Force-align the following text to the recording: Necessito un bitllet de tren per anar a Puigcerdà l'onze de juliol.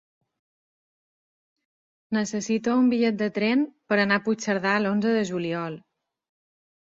Necessito 2.15 2.77
un 2.85 2.89
bitllet 2.93 3.19
de 3.19 3.27
tren 3.35 3.61
per 3.93 3.99
anar 4.05 4.17
a 4.21 4.23
Puigcerdà 4.29 4.73
l'onze 4.87 5.11
de 5.17 5.21
juliol. 5.33 5.77